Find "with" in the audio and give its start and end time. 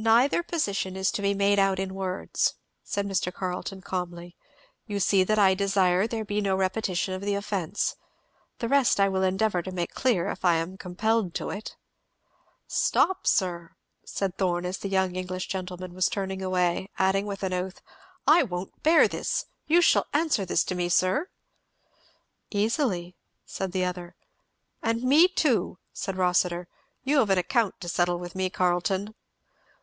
17.26-17.42, 28.20-28.36